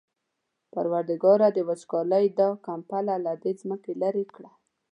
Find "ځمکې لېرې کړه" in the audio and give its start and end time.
3.61-4.51